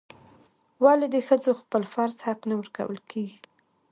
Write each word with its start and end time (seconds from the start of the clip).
ولې 0.83 1.07
د 1.11 1.15
ښځو 1.27 1.51
خپل 1.61 1.83
فرض 1.93 2.17
حق 2.27 2.39
نه 2.49 2.55
ورکول 2.59 2.97
کیږي؟ 3.11 3.39